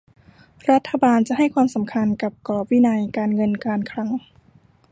[0.71, 4.09] รัฐบาลจะให้ความสำคัญกับกรอบวินัยการเงินการคลัง